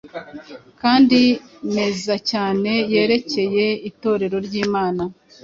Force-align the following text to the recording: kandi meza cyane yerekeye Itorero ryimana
kandi 0.81 1.19
meza 1.73 2.13
cyane 2.29 2.71
yerekeye 2.93 3.65
Itorero 3.89 4.37
ryimana 4.47 5.03